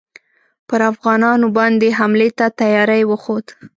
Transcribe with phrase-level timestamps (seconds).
[0.67, 3.45] پر افغانانو باندي حملې ته تیاری وښود.